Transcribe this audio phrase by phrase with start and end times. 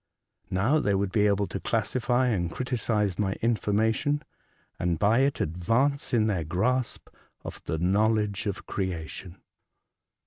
[0.49, 4.23] Now they would be able to classify and criticise my information,
[4.79, 7.07] and by it advance in their grasp
[7.43, 9.39] of the know ledge of creation."